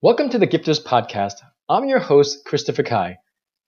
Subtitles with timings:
[0.00, 1.32] Welcome to the Gifters Podcast.
[1.68, 3.16] I'm your host, Christopher Kai.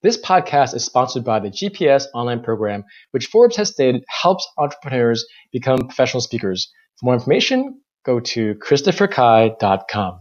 [0.05, 5.27] This podcast is sponsored by the GPS online program, which Forbes has stated helps entrepreneurs
[5.51, 6.71] become professional speakers.
[7.01, 10.21] For more information, go to christopherkai.com.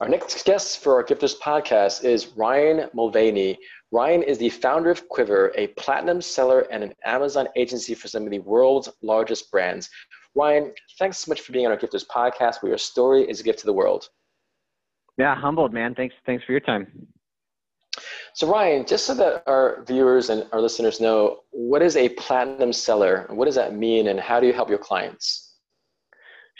[0.00, 3.56] Our next guest for our Gifters podcast is Ryan Mulvany.
[3.92, 8.24] Ryan is the founder of Quiverr, a platinum seller and an Amazon agency for some
[8.24, 9.88] of the world's largest brands.
[10.34, 13.42] Ryan, thanks so much for being on our Gifters podcast, where your story is a
[13.42, 14.08] gift to the world.
[15.16, 15.94] Yeah, humbled, man.
[15.94, 16.88] Thanks, thanks for your time.
[18.34, 22.72] So, Ryan, just so that our viewers and our listeners know, what is a platinum
[22.72, 23.26] seller?
[23.30, 25.52] What does that mean, and how do you help your clients?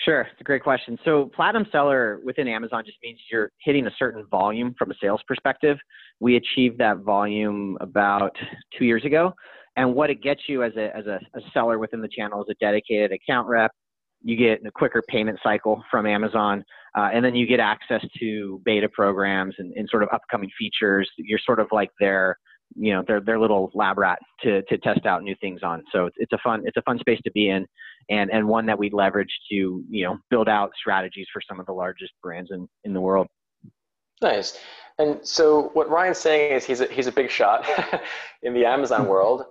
[0.05, 0.97] Sure, it's a great question.
[1.05, 5.20] So, platinum seller within Amazon just means you're hitting a certain volume from a sales
[5.27, 5.77] perspective.
[6.20, 8.36] We achieved that volume about
[8.78, 9.34] two years ago.
[9.77, 12.48] And what it gets you as a, as a, a seller within the channel is
[12.51, 13.73] a dedicated account rep.
[14.23, 16.64] You get a quicker payment cycle from Amazon,
[16.97, 21.11] uh, and then you get access to beta programs and, and sort of upcoming features.
[21.19, 22.39] You're sort of like their,
[22.75, 25.83] you know, their their little lab rat to to test out new things on.
[25.92, 27.67] So it's, it's a fun it's a fun space to be in,
[28.08, 31.67] and and one that we leverage to you know build out strategies for some of
[31.67, 33.27] the largest brands in in the world.
[34.22, 34.58] Nice.
[34.98, 37.69] And so what Ryan's saying is he's a, he's a big shot
[38.42, 39.45] in the Amazon world.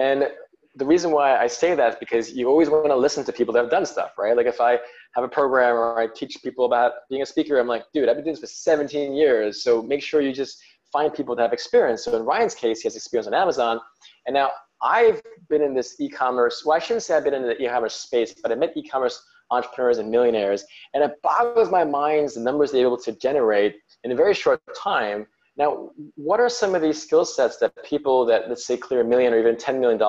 [0.00, 0.28] And
[0.76, 3.52] the reason why I say that is because you always want to listen to people
[3.54, 4.36] that have done stuff, right?
[4.36, 4.78] Like if I
[5.14, 8.16] have a program or I teach people about being a speaker, I'm like, dude, I've
[8.16, 9.62] been doing this for 17 years.
[9.62, 12.04] So make sure you just find people that have experience.
[12.04, 13.78] So in Ryan's case, he has experience on Amazon.
[14.26, 14.50] And now
[14.82, 18.34] I've been in this e-commerce, well, I shouldn't say I've been in the e-commerce space,
[18.42, 20.64] but I met e-commerce entrepreneurs and millionaires.
[20.94, 24.62] And it boggles my mind the numbers they're able to generate in a very short
[24.76, 25.26] time
[25.60, 29.04] now, what are some of these skill sets that people that let's say clear a
[29.04, 30.00] million or even $10 million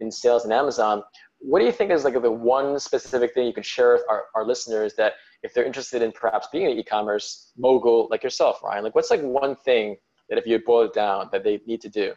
[0.00, 1.00] in sales in Amazon,
[1.38, 4.24] what do you think is like the one specific thing you could share with our,
[4.34, 5.12] our listeners that
[5.44, 9.22] if they're interested in perhaps being an e-commerce mogul like yourself, Ryan, like what's like
[9.22, 9.94] one thing
[10.28, 12.12] that if you boil it down that they need to do?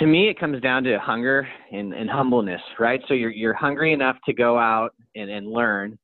[0.00, 3.00] To me, it comes down to hunger and, and humbleness, right?
[3.06, 5.96] So you're, you're hungry enough to go out and, and learn,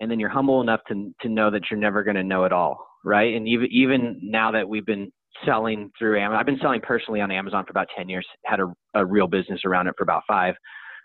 [0.00, 2.52] and then you're humble enough to, to know that you're never going to know it
[2.52, 3.34] all right?
[3.34, 5.10] And even even now that we've been
[5.44, 8.66] selling through Amazon, I've been selling personally on Amazon for about 10 years, had a,
[8.94, 10.54] a real business around it for about five.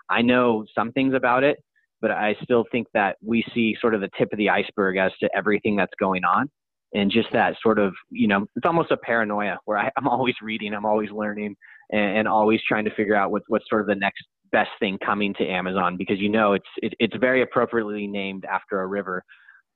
[0.09, 1.57] I know some things about it,
[2.01, 5.11] but I still think that we see sort of the tip of the iceberg as
[5.21, 6.49] to everything that's going on.
[6.93, 10.35] And just that sort of, you know, it's almost a paranoia where I, am always
[10.41, 11.55] reading, I'm always learning,
[11.91, 14.97] and, and, always trying to figure out what, what's sort of the next best thing
[15.05, 19.23] coming to Amazon because you know it's it, it's very appropriately named after a river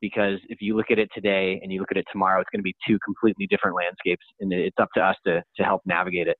[0.01, 2.59] because if you look at it today and you look at it tomorrow, it's going
[2.59, 6.27] to be two completely different landscapes, and it's up to us to to help navigate
[6.27, 6.37] it.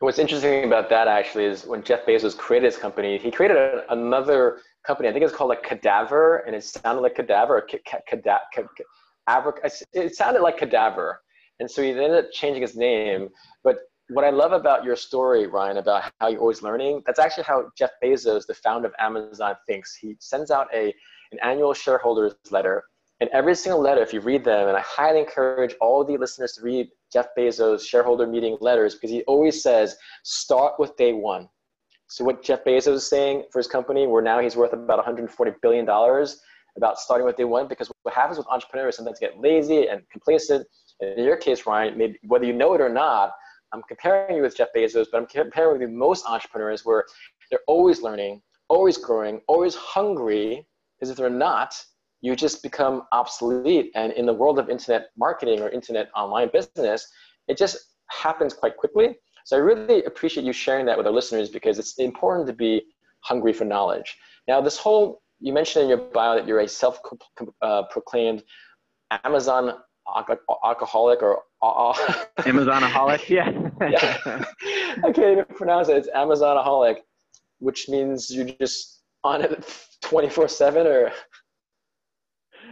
[0.00, 4.60] What's interesting about that actually is when Jeff Bezos created his company, he created another
[4.86, 5.10] company.
[5.10, 7.66] I think it's called like Cadabra, and it sounded like Cadaver.
[9.92, 11.20] It sounded like Cadaver,
[11.58, 13.28] and so he ended up changing his name.
[13.62, 13.76] But
[14.08, 17.70] what I love about your story, Ryan, about how you're always learning, that's actually how
[17.76, 19.94] Jeff Bezos, the founder of Amazon, thinks.
[19.94, 20.94] He sends out a
[21.32, 22.84] an annual shareholders letter.
[23.20, 26.52] And every single letter, if you read them, and I highly encourage all the listeners
[26.52, 31.48] to read Jeff Bezos' shareholder meeting letters because he always says, start with day one.
[32.08, 35.52] So what Jeff Bezos is saying for his company, where now he's worth about 140
[35.62, 36.40] billion dollars,
[36.76, 40.66] about starting with day one, because what happens with entrepreneurs sometimes get lazy and complacent.
[41.00, 43.32] And in your case, Ryan, maybe whether you know it or not,
[43.72, 47.04] I'm comparing you with Jeff Bezos, but I'm comparing with most entrepreneurs where
[47.50, 50.66] they're always learning, always growing, always hungry
[51.00, 51.74] because if they're not,
[52.20, 53.90] you just become obsolete.
[53.94, 57.08] And in the world of internet marketing or internet online business,
[57.48, 57.78] it just
[58.10, 59.16] happens quite quickly.
[59.46, 62.82] So I really appreciate you sharing that with our listeners because it's important to be
[63.20, 64.16] hungry for knowledge.
[64.46, 67.00] Now, this whole, you mentioned in your bio that you're a self
[67.62, 68.42] uh, proclaimed
[69.24, 69.72] Amazon
[70.64, 73.50] alcoholic or Amazonaholic, yeah.
[73.80, 74.16] yeah.
[75.04, 75.96] I can't even pronounce it.
[75.96, 76.96] It's Amazonaholic,
[77.58, 79.64] which means you just on it
[80.02, 81.12] 24 7 or?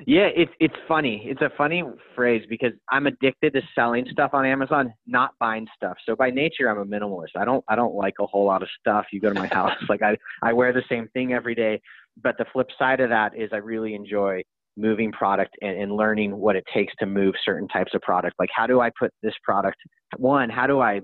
[0.07, 1.23] Yeah it's it's funny.
[1.27, 1.83] It's a funny
[2.15, 5.97] phrase because i'm addicted to selling stuff on amazon not buying stuff.
[6.07, 7.37] So by nature i'm a minimalist.
[7.37, 9.07] I don't i don't like a whole lot of stuff.
[9.13, 11.81] You go to my house like i i wear the same thing every day.
[12.23, 14.43] But the flip side of that is i really enjoy
[14.77, 18.37] moving product and, and learning what it takes to move certain types of product.
[18.39, 19.79] Like how do i put this product?
[20.17, 21.01] One how do i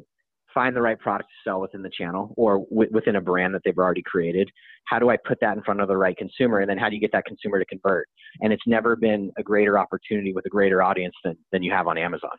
[0.54, 3.60] find the right product to sell within the channel or w- within a brand that
[3.64, 4.48] they've already created
[4.86, 6.60] how do i put that in front of the right consumer?
[6.60, 8.08] And then how do you get that consumer to convert?
[8.40, 11.86] And it's never been a greater opportunity with a greater audience than, than you have
[11.86, 12.30] on amazon.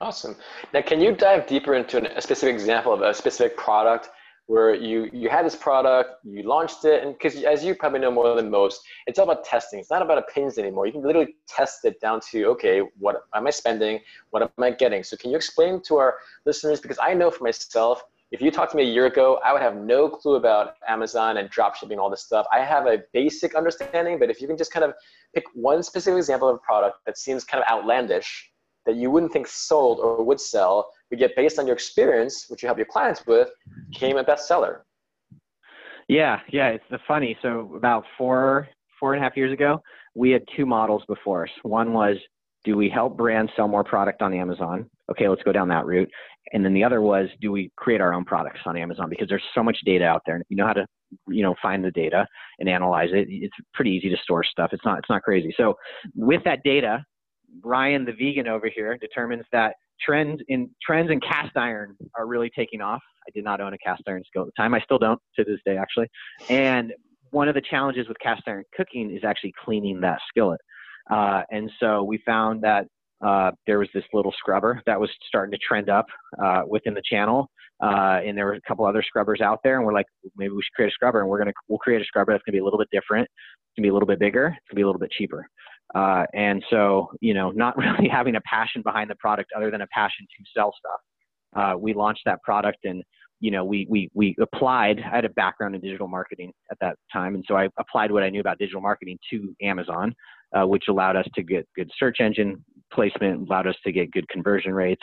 [0.00, 0.36] Awesome.
[0.72, 4.10] Now can you dive deeper into an, a specific example of a specific product
[4.46, 8.10] where you you had this product, you launched it, and because as you probably know
[8.10, 9.78] more than most, it's all about testing.
[9.78, 10.86] It's not about opinions anymore.
[10.86, 14.00] You can literally test it down to okay, what am I spending?
[14.30, 15.02] What am I getting?
[15.02, 16.80] So can you explain to our listeners?
[16.80, 19.62] Because I know for myself, if you talked to me a year ago, I would
[19.62, 22.46] have no clue about Amazon and dropshipping, all this stuff.
[22.52, 24.92] I have a basic understanding, but if you can just kind of
[25.34, 28.50] pick one specific example of a product that seems kind of outlandish,
[28.86, 32.62] that you wouldn't think sold or would sell, but yet based on your experience, which
[32.62, 33.48] you help your clients with,
[33.88, 34.80] became a bestseller.
[36.08, 37.38] Yeah, yeah, it's the funny.
[37.40, 38.68] So about four,
[38.98, 39.80] four and a half years ago,
[40.16, 41.50] we had two models before us.
[41.62, 42.16] One was,
[42.64, 44.90] do we help brands sell more product on Amazon?
[45.08, 46.10] Okay, let's go down that route.
[46.52, 49.08] And then the other was, do we create our own products on Amazon?
[49.08, 50.86] Because there's so much data out there, and if you know how to,
[51.28, 52.26] you know, find the data
[52.58, 54.70] and analyze it, it's pretty easy to store stuff.
[54.72, 55.54] It's not, it's not crazy.
[55.56, 55.74] So
[56.16, 57.04] with that data,
[57.62, 62.50] Ryan, the vegan over here, determines that trends in trends in cast iron are really
[62.56, 63.02] taking off.
[63.26, 64.74] I did not own a cast iron skillet at the time.
[64.74, 66.08] I still don't to this day, actually.
[66.48, 66.92] And
[67.30, 70.60] one of the challenges with cast iron cooking is actually cleaning that skillet.
[71.10, 72.86] Uh, and so we found that
[73.24, 76.06] uh, there was this little scrubber that was starting to trend up
[76.42, 77.48] uh, within the channel,
[77.82, 79.76] uh, and there were a couple other scrubbers out there.
[79.76, 80.06] And we're like,
[80.36, 82.54] maybe we should create a scrubber, and we're gonna we'll create a scrubber that's gonna
[82.54, 83.24] be a little bit different.
[83.24, 84.48] It's gonna be a little bit bigger.
[84.48, 85.46] It's gonna be a little bit cheaper.
[85.94, 89.82] Uh, and so, you know, not really having a passion behind the product other than
[89.82, 91.00] a passion to sell stuff.
[91.56, 93.02] Uh, we launched that product and,
[93.40, 96.96] you know, we, we, we applied, I had a background in digital marketing at that
[97.12, 97.34] time.
[97.34, 100.14] And so I applied what I knew about digital marketing to Amazon,
[100.56, 104.28] uh, which allowed us to get good search engine placement, allowed us to get good
[104.28, 105.02] conversion rates.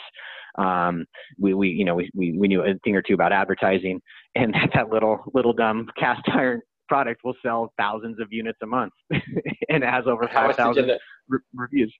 [0.58, 1.06] Um,
[1.38, 4.00] we, we, you know, we, we, we knew a thing or two about advertising
[4.34, 6.60] and that little, little dumb cast iron
[6.92, 10.92] product will sell thousands of units a month and it has over 5,000
[11.26, 11.90] re- reviews.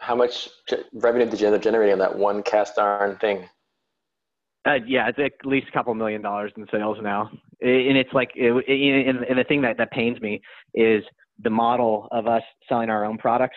[0.00, 0.50] How much
[0.92, 3.48] revenue did you end up generating on that one cast iron thing?
[4.66, 7.30] Uh, yeah, it's at least a couple million dollars in sales now.
[7.62, 8.52] And it's like, it,
[9.08, 10.42] and, and the thing that, that pains me
[10.74, 11.02] is
[11.42, 13.56] the model of us selling our own products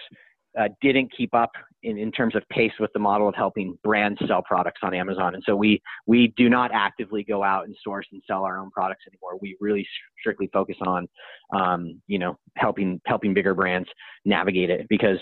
[0.57, 1.51] uh, didn't keep up
[1.83, 5.35] in, in terms of pace with the model of helping brands sell products on Amazon.
[5.35, 8.71] And so we we do not actively go out and source and sell our own
[8.71, 9.39] products anymore.
[9.41, 9.87] We really
[10.19, 11.07] strictly focus on
[11.55, 13.89] um, you know helping helping bigger brands
[14.25, 15.17] navigate it because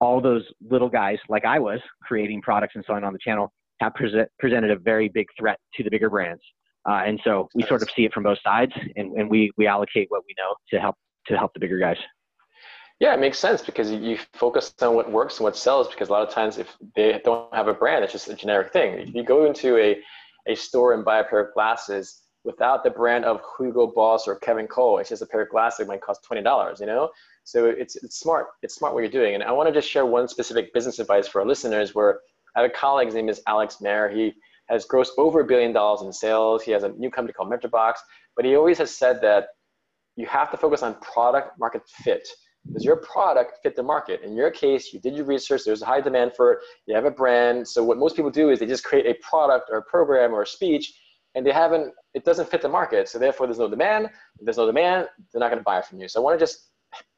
[0.00, 3.94] all those little guys like I was creating products and selling on the channel have
[3.94, 6.42] present, presented a very big threat to the bigger brands.
[6.88, 9.66] Uh, and so we sort of see it from both sides and, and we, we
[9.66, 10.96] allocate what we know to help
[11.26, 11.96] to help the bigger guys.
[13.04, 15.88] Yeah, it makes sense because you focus on what works and what sells.
[15.88, 18.72] Because a lot of times, if they don't have a brand, it's just a generic
[18.72, 18.94] thing.
[18.94, 19.98] If you go into a,
[20.50, 24.36] a store and buy a pair of glasses without the brand of Hugo Boss or
[24.36, 26.80] Kenneth Cole, it's just a pair of glasses that might cost twenty dollars.
[26.80, 27.10] You know,
[27.44, 28.46] so it's it's smart.
[28.62, 29.34] It's smart what you're doing.
[29.34, 31.94] And I want to just share one specific business advice for our listeners.
[31.94, 32.20] Where
[32.56, 34.08] I have a colleague, his name is Alex Mehr.
[34.08, 34.32] He
[34.70, 36.62] has grossed over a billion dollars in sales.
[36.62, 37.96] He has a new company called MentorBox,
[38.34, 39.48] but he always has said that
[40.16, 42.26] you have to focus on product market fit
[42.72, 44.22] does your product fit the market?
[44.22, 47.04] In your case, you did your research, there's a high demand for it, you have
[47.04, 47.66] a brand.
[47.66, 50.42] So what most people do is they just create a product or a program or
[50.42, 50.94] a speech
[51.34, 53.08] and they haven't, it doesn't fit the market.
[53.08, 54.06] So therefore there's no demand.
[54.06, 56.08] If there's no demand, they're not gonna buy from you.
[56.08, 56.70] So I wanna just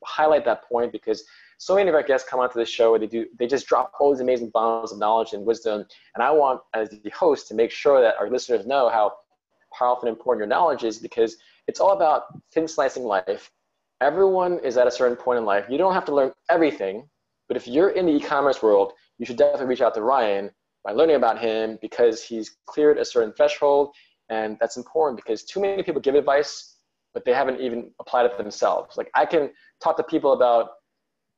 [0.04, 1.22] highlight that point because
[1.58, 3.92] so many of our guests come onto the show and they do they just drop
[3.98, 5.84] all these amazing bombs of knowledge and wisdom.
[6.14, 9.12] And I want as the host to make sure that our listeners know how
[9.76, 13.50] powerful and important your knowledge is because it's all about thin slicing life
[14.00, 15.66] everyone is at a certain point in life.
[15.68, 17.08] You don't have to learn everything,
[17.48, 20.50] but if you're in the e-commerce world, you should definitely reach out to Ryan
[20.84, 23.90] by learning about him because he's cleared a certain threshold,
[24.28, 26.76] and that's important because too many people give advice,
[27.14, 28.96] but they haven't even applied it themselves.
[28.96, 29.50] Like I can
[29.82, 30.70] talk to people about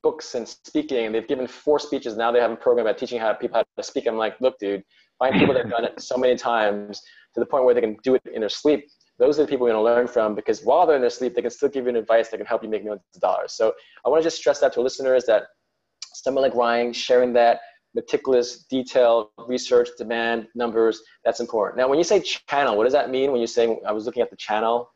[0.03, 2.15] books and speaking, and they've given four speeches.
[2.15, 4.07] Now they have a program about teaching how people how to speak.
[4.07, 4.83] I'm like, look, dude,
[5.17, 7.01] find people that have done it so many times
[7.33, 8.85] to the point where they can do it in their sleep
[9.19, 11.35] those are the people you're going to learn from because while they're in their sleep,
[11.35, 13.53] they can still give you advice that can help you make millions of dollars.
[13.53, 13.73] So
[14.05, 15.43] I want to just stress that to listeners that
[16.13, 17.59] someone like Ryan sharing that
[17.95, 21.77] meticulous, detailed research, demand, numbers, that's important.
[21.77, 24.21] Now, when you say channel, what does that mean when you're saying I was looking
[24.21, 24.91] at the channel?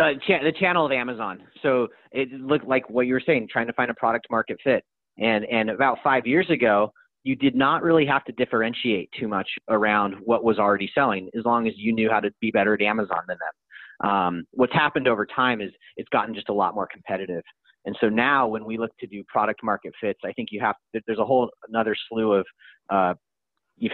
[0.00, 1.42] Uh, cha- the channel of Amazon.
[1.62, 4.84] So it looked like what you were saying, trying to find a product market fit.
[5.18, 6.92] And, and about five years ago,
[7.24, 11.44] you did not really have to differentiate too much around what was already selling as
[11.44, 14.10] long as you knew how to be better at Amazon than them.
[14.10, 17.42] Um, what's happened over time is it's gotten just a lot more competitive.
[17.84, 20.76] And so now when we look to do product market fits, I think you have,
[21.06, 22.46] there's a whole another slew of
[22.90, 23.14] uh,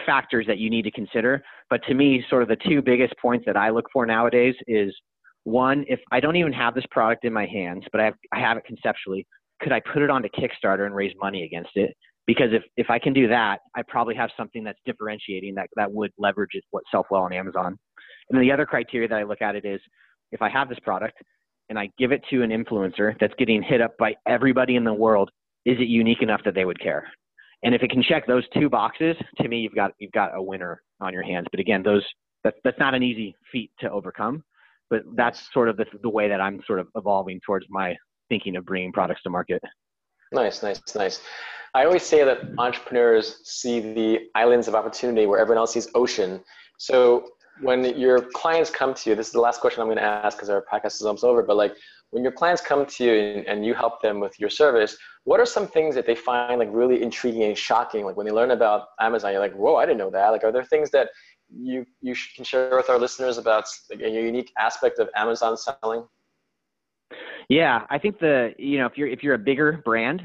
[0.07, 1.43] factors that you need to consider.
[1.71, 4.95] But to me, sort of the two biggest points that I look for nowadays is
[5.45, 8.41] one, if I don't even have this product in my hands, but I have, I
[8.41, 9.27] have it conceptually,
[9.61, 11.95] could I put it onto Kickstarter and raise money against it?
[12.27, 15.93] Because if, if I can do that, I probably have something that's differentiating that, that
[15.93, 17.67] would leverage what self well on Amazon.
[18.29, 19.81] And then the other criteria that I look at it is
[20.33, 21.19] if I have this product
[21.69, 24.93] and I give it to an influencer that's getting hit up by everybody in the
[24.93, 25.31] world,
[25.67, 27.07] is it unique enough that they would care?
[27.63, 30.43] And if it can check those two boxes, to me, you've got you've got a
[30.43, 31.47] winner on your hands.
[31.51, 32.05] But again, those
[32.43, 34.45] that's that's not an easy feat to overcome.
[34.91, 37.97] But that's sort of the, the way that I'm sort of evolving towards my
[38.29, 39.63] thinking of bringing products to market.
[40.31, 41.23] Nice, nice, nice.
[41.75, 46.41] I always say that entrepreneurs see the islands of opportunity where everyone else sees ocean.
[46.79, 50.05] So when your clients come to you, this is the last question I'm going to
[50.05, 51.43] ask because our podcast is almost over.
[51.43, 51.75] But like
[52.11, 55.41] when your clients come to you and, and, you help them with your service, what
[55.41, 58.05] are some things that they find like really intriguing and shocking?
[58.05, 60.29] Like when they learn about Amazon, you're like, whoa, I didn't know that.
[60.29, 61.09] Like, are there things that
[61.53, 66.05] you you can share with our listeners about like, a unique aspect of Amazon selling?
[67.49, 70.23] Yeah, I think the you know if you're if you're a bigger brand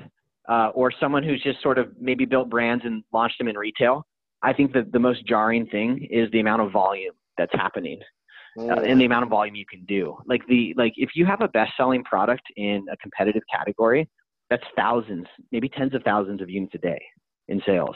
[0.50, 4.06] uh, or someone who's just sort of maybe built brands and launched them in retail,
[4.42, 8.00] I think that the most jarring thing is the amount of volume that's happening.
[8.58, 10.18] Uh, and the amount of volume you can do.
[10.26, 14.10] Like the like if you have a best selling product in a competitive category,
[14.50, 17.00] that's thousands, maybe tens of thousands of units a day
[17.48, 17.96] in sales.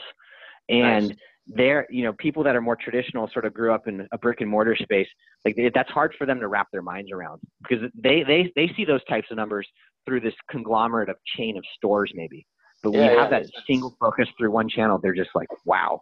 [0.70, 4.06] And nice they're you know people that are more traditional sort of grew up in
[4.12, 5.08] a brick and mortar space
[5.44, 8.84] like that's hard for them to wrap their minds around because they they they see
[8.84, 9.66] those types of numbers
[10.06, 12.46] through this conglomerate of chain of stores maybe
[12.82, 15.48] but when yeah, you have yeah, that single focus through one channel they're just like
[15.64, 16.00] wow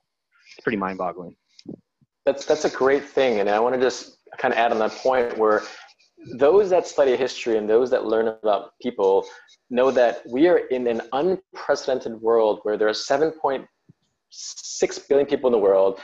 [0.51, 1.35] it's pretty mind boggling
[2.27, 4.93] that's that's a great thing and i want to just kind of add on that
[4.93, 5.63] point where
[6.35, 9.27] those that study history and those that learn about people
[9.71, 13.67] know that we are in an unprecedented world where there are 7.6
[15.09, 15.99] billion people in the world.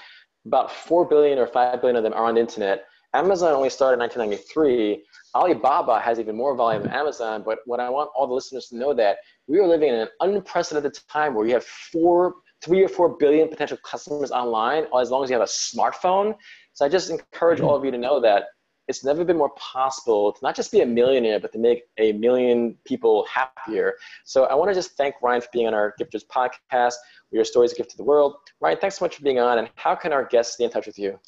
[0.46, 2.84] About 4 billion or 5 billion of them are on the internet.
[3.14, 5.04] Amazon only started in 1993.
[5.34, 7.42] Alibaba has even more volume than Amazon.
[7.44, 10.08] But what I want all the listeners to know that we are living in an
[10.20, 15.24] unprecedented time where you have four, three or four billion potential customers online, as long
[15.24, 16.34] as you have a smartphone.
[16.72, 18.44] So I just encourage all of you to know that
[18.88, 22.12] it's never been more possible to not just be a millionaire, but to make a
[22.12, 23.94] million people happier.
[24.24, 26.94] So I want to just thank Ryan for being on our Gifters podcast.
[27.30, 28.36] Your stories gift to the world.
[28.60, 29.58] Ryan, thanks so much for being on.
[29.58, 31.18] And how can our guests stay in touch with you?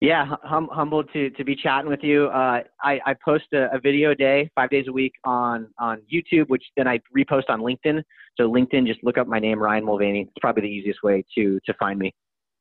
[0.00, 2.26] Yeah, hum- humbled to, to be chatting with you.
[2.26, 6.02] Uh, I, I post a, a, video a day, five days a week on, on
[6.12, 8.02] YouTube, which then I repost on LinkedIn.
[8.36, 10.22] So LinkedIn, just look up my name, Ryan Mulvany.
[10.22, 12.14] It's probably the easiest way to, to find me.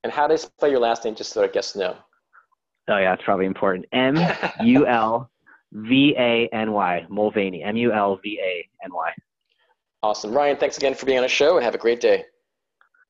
[0.04, 1.96] And how do they spell your last name, just so our guests know?
[2.90, 3.86] Oh yeah, it's probably important.
[3.92, 4.16] M
[4.64, 5.30] U L
[5.74, 7.66] V A N Y, Mulvany.
[7.66, 9.12] M U L V A N Y.
[10.02, 10.58] Awesome, Ryan.
[10.58, 12.26] Thanks again for being on the show, and have a great day.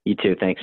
[0.06, 0.36] You too.
[0.40, 0.62] Thanks.